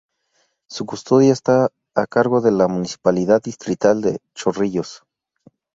Su 0.67 0.87
custodia 0.87 1.31
está 1.31 1.69
a 1.93 2.07
cargo 2.07 2.41
de 2.41 2.51
la 2.51 2.67
Municipalidad 2.67 3.39
Distrital 3.39 4.01
de 4.01 4.17
Chorrillos. 4.33 5.03